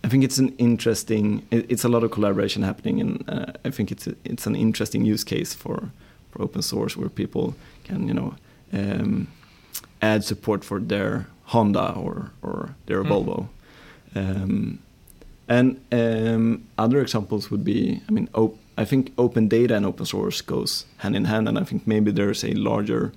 [0.05, 1.47] I think it's an interesting.
[1.51, 5.05] It's a lot of collaboration happening, and uh, I think it's a, it's an interesting
[5.05, 5.91] use case for
[6.31, 8.35] for open source where people can you know
[8.73, 9.27] um,
[10.01, 13.09] add support for their Honda or or their mm.
[13.09, 13.49] Volvo.
[14.15, 14.79] Um,
[15.49, 20.05] and um, other examples would be, I mean, op- I think open data and open
[20.05, 23.13] source goes hand in hand, and I think maybe there's a larger,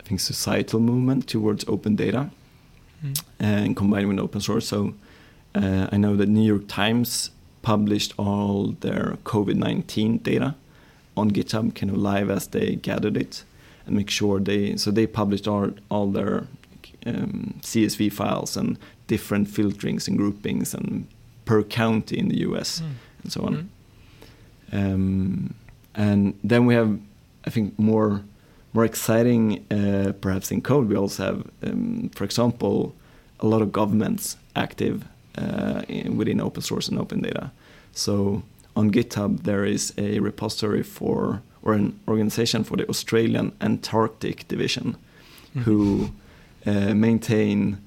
[0.00, 2.30] I think, societal movement towards open data
[3.04, 3.22] mm.
[3.38, 4.68] and combined with open source.
[4.68, 4.94] So
[5.54, 7.30] uh, I know that New York Times
[7.62, 10.54] published all their COVID nineteen data
[11.16, 13.44] on GitHub, kind of live as they gathered it,
[13.86, 16.46] and make sure they so they published all all their
[17.06, 21.06] um, CSV files and different filterings and groupings and
[21.44, 22.92] per county in the US mm.
[23.22, 23.54] and so on.
[23.54, 23.68] Mm.
[24.72, 25.54] Um,
[25.94, 26.98] and then we have,
[27.44, 28.22] I think, more
[28.72, 30.88] more exciting, uh, perhaps in code.
[30.88, 32.94] We also have, um, for example,
[33.40, 35.04] a lot of governments active
[35.36, 37.50] uh, in, within open source and open data.
[37.92, 38.42] So
[38.76, 44.96] on GitHub there is a repository for or an organization for the Australian Antarctic Division,
[45.54, 45.62] mm.
[45.62, 46.10] who
[46.66, 47.78] uh, maintain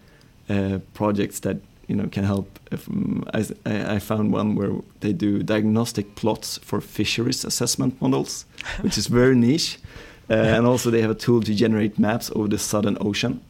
[0.50, 1.58] uh, projects that
[1.88, 2.60] you know can help.
[2.72, 8.46] If, um, I, I found one where they do diagnostic plots for fisheries assessment models,
[8.82, 9.80] which is very niche,
[10.36, 13.42] and also they have a tool to generate maps over the Southern Ocean.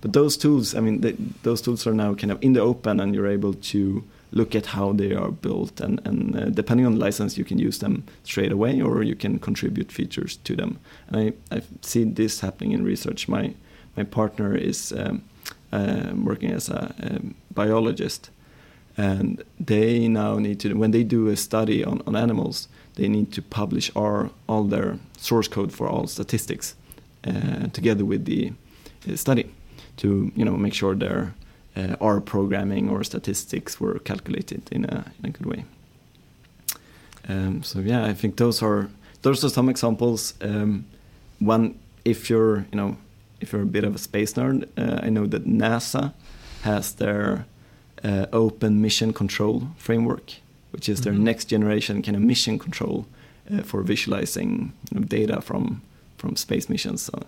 [0.00, 1.12] But those tools, I mean, they,
[1.42, 4.02] those tools are now kind of in the open, and you're able to
[4.32, 7.58] look at how they are built, and, and uh, depending on the license, you can
[7.58, 10.78] use them straight away, or you can contribute features to them.
[11.08, 13.28] And I, I've seen this happening in research.
[13.28, 13.54] My
[13.96, 15.22] my partner is um,
[15.72, 18.30] uh, working as a um, biologist,
[18.96, 23.32] and they now need to when they do a study on, on animals, they need
[23.32, 26.74] to publish our, all their source code for all statistics
[27.26, 28.52] uh, together with the
[29.08, 29.50] uh, study
[29.96, 31.34] to you know make sure their
[31.76, 35.64] uh, R programming or statistics were calculated in a in a good way.
[37.28, 38.88] Um, so yeah, I think those are
[39.22, 40.34] those are some examples.
[40.40, 40.86] Um,
[41.38, 42.96] one, if you're you know
[43.40, 46.12] if you're a bit of a space nerd, uh, I know that NASA
[46.62, 47.46] has their
[48.04, 50.34] uh, open mission control framework,
[50.72, 51.24] which is their mm -hmm.
[51.24, 53.04] next generation kind of mission control
[53.50, 55.80] uh, for visualizing you know, data from
[56.16, 57.02] from space missions.
[57.02, 57.18] So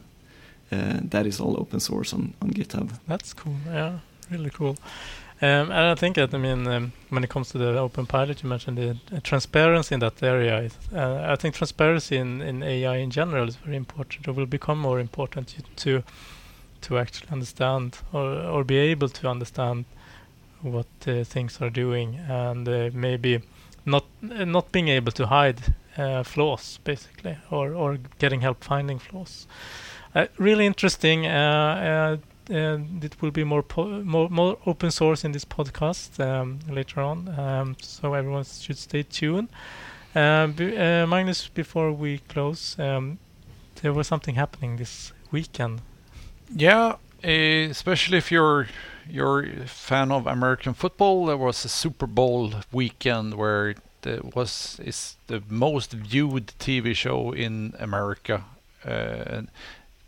[0.72, 2.90] uh, that is all open source on on GitHub.
[3.06, 3.56] That's cool.
[3.66, 3.98] Yeah,
[4.30, 4.76] really cool.
[5.42, 8.42] Um, and I think that I mean um, when it comes to the open pilot,
[8.42, 10.70] you mentioned the uh, transparency in that area.
[10.94, 14.28] Uh, I think transparency in, in AI in general is very important.
[14.28, 16.02] It will become more important to
[16.82, 19.84] to actually understand or or be able to understand
[20.62, 23.40] what uh, things are doing and uh, maybe
[23.84, 25.60] not not being able to hide
[25.98, 29.46] uh, flaws basically or or getting help finding flaws.
[30.38, 31.26] really interesting
[32.48, 33.64] it will be more
[34.04, 37.28] more more open source in this podcast um, later on.
[37.38, 39.48] Um, so everyone should stay tuned.
[40.14, 43.18] Um, uh, Magnus, before we close, um,
[43.80, 45.80] there was something happening this weekend.
[46.54, 48.68] Yeah, uh, especially if you're
[49.08, 53.74] you're a fan of American football, there was a Super Bowl weekend where
[54.04, 58.44] it was is the most viewed TV show in America.
[58.84, 59.42] Uh,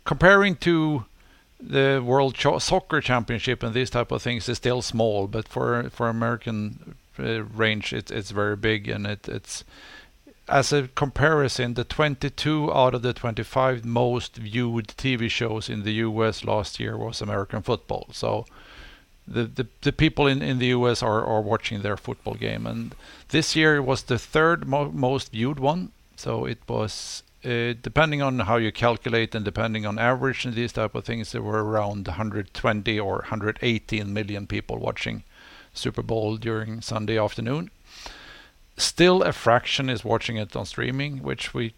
[0.03, 1.05] comparing to
[1.59, 5.89] the World Ch- Soccer Championship and these type of things is still small, but for
[5.89, 9.63] for American uh, range, it's it's very big, and it it's
[10.47, 15.93] as a comparison, the 22 out of the 25 most viewed TV shows in the
[15.93, 16.43] U.S.
[16.43, 18.07] last year was American football.
[18.11, 18.45] So
[19.27, 21.01] the the, the people in, in the U.S.
[21.01, 22.93] are, are watching their football game, and
[23.29, 25.91] this year it was the third mo- most viewed one.
[26.15, 30.73] So it was uh, depending on how you calculate and depending on average and these
[30.73, 35.23] type of things, there were around 120 or 118 million people watching
[35.73, 37.69] Super Bowl during Sunday afternoon.
[38.77, 41.73] Still, a fraction is watching it on streaming, which we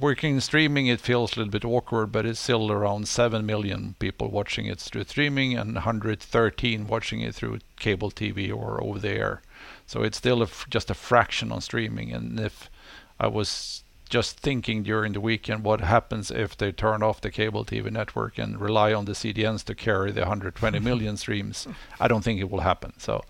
[0.00, 3.96] working in streaming it feels a little bit awkward, but it's still around 7 million
[3.98, 9.10] people watching it through streaming and 113 watching it through cable TV or over the
[9.10, 9.42] air.
[9.86, 12.70] So it's still just a fraction on streaming, and if
[13.18, 17.64] I was just thinking during the weekend what happens if they turn off the cable
[17.64, 21.66] TV network and rely on the CDNs to carry the 120 million streams.
[21.98, 22.92] I don't think it will happen.
[22.98, 23.24] So,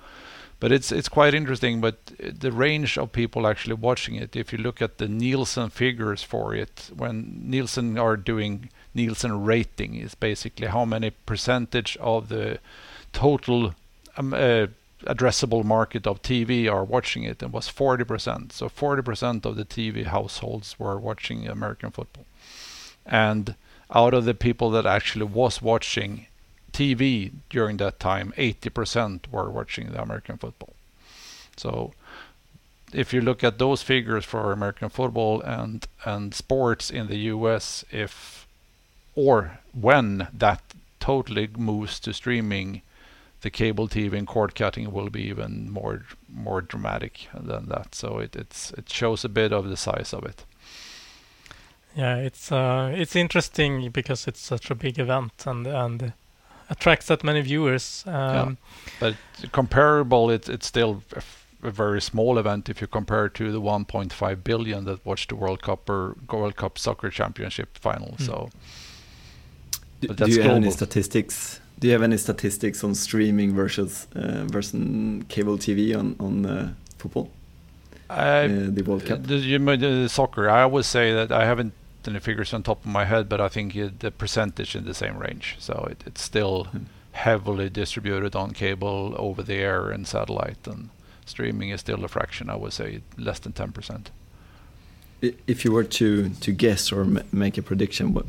[0.61, 1.81] but it's it's quite interesting.
[1.81, 6.23] But the range of people actually watching it, if you look at the Nielsen figures
[6.23, 12.59] for it, when Nielsen are doing Nielsen rating, is basically how many percentage of the
[13.13, 13.75] total
[14.17, 14.67] um, uh,
[15.07, 18.53] addressable market of TV are watching it and was 40%.
[18.53, 22.27] So 40% of the TV households were watching American football.
[23.05, 23.55] And
[23.95, 26.27] out of the people that actually was watching
[26.75, 30.75] TV during that time, 80% were watching the American football.
[31.57, 31.93] So
[32.93, 37.85] if you look at those figures for American football and and sports in the US,
[37.91, 38.47] if
[39.15, 40.61] or when that
[41.01, 42.83] totally moves to streaming,
[43.43, 47.95] the cable TV and cord cutting will be even more more dramatic than that.
[47.95, 50.45] So it it's it shows a bit of the size of it.
[51.97, 56.13] Yeah, it's uh, it's interesting because it's such a big event and and
[56.71, 58.05] attracts that many viewers.
[58.07, 58.55] Um, yeah.
[59.01, 59.17] But
[59.53, 64.45] comparable, it, it's still a, a very small event if you compare to the 1.5
[64.45, 68.15] billion that watched the World Cup or World Cup Soccer Championship final.
[68.19, 68.27] Mm.
[68.27, 68.51] So,
[70.01, 70.55] do, do you global.
[70.55, 74.73] have any statistics do you have any statistics on streaming versus uh, versus
[75.29, 77.31] cable TV on on uh, football?
[78.09, 79.25] Uh, the World Cup.
[79.25, 80.49] The, you mean the soccer?
[80.49, 81.73] I would say that I haven't
[82.09, 85.19] any figures on top of my head, but I think the percentage in the same
[85.19, 85.57] range.
[85.59, 86.85] So it, it's still hmm.
[87.13, 90.91] heavily distributed on cable, over the air, and satellite, and
[91.27, 92.51] streaming is still a fraction.
[92.51, 94.11] I would say less than ten percent.
[95.23, 98.27] If you were to to guess or make a prediction, what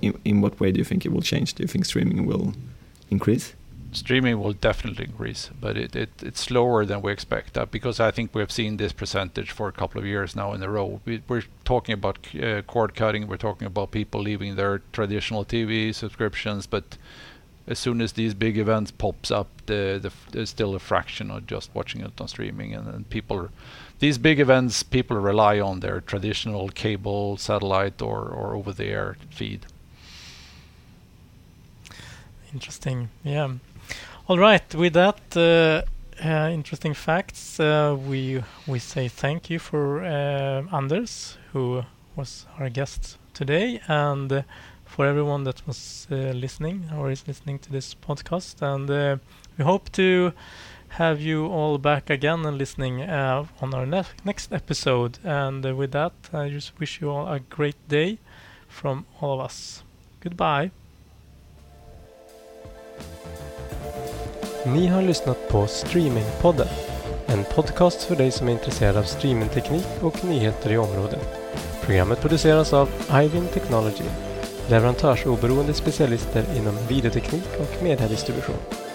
[0.00, 1.54] in, in what way do you think it will change?
[1.54, 2.54] Do you think streaming will
[3.10, 3.54] increase?
[3.92, 7.56] Streaming will definitely increase, but it, it it's slower than we expect.
[7.56, 10.62] Uh, because I think we've seen this percentage for a couple of years now in
[10.62, 11.00] a row.
[11.06, 13.26] We, are talking about uh, cord cutting.
[13.28, 16.98] We're talking about people leaving their traditional TV subscriptions, but
[17.66, 21.46] as soon as these big events pops up, the, the there's still a fraction of
[21.46, 23.50] just watching it on streaming, and, and people are,
[24.00, 29.16] these big events people rely on their traditional cable, satellite, or or over the air
[29.30, 29.66] feed.
[32.52, 33.10] Interesting.
[33.22, 33.54] Yeah.
[34.28, 34.74] All right.
[34.74, 35.82] With that, uh,
[36.22, 37.58] uh, interesting facts.
[37.58, 41.82] Uh, we we say thank you for uh, Anders, who
[42.14, 44.42] was our guest today, and uh,
[44.84, 48.60] for everyone that was uh, listening or is listening to this podcast.
[48.60, 49.20] And
[49.56, 50.34] we hope to
[50.90, 55.18] have you all back again and listening on our ne next episode.
[55.24, 58.18] And with that, I just wish you all a great day
[58.68, 59.84] from all of us.
[60.20, 60.70] Goodbye.
[64.74, 66.66] Ni har lyssnat på Streamingpodden.
[67.26, 71.38] En podcast för dig som är intresserad av streamingteknik och nyheter i området.
[71.82, 74.04] Programmet produceras av Ivin Technology,
[74.70, 78.87] leverantörsoberoende specialister inom videoteknik och mediedistribution.